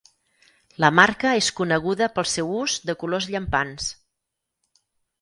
La 0.83 0.89
marca 0.99 1.33
és 1.41 1.51
coneguda 1.59 2.09
pel 2.17 2.29
seu 2.33 2.51
ús 2.65 2.81
de 2.91 2.99
colors 3.05 3.31
llampants. 3.37 3.95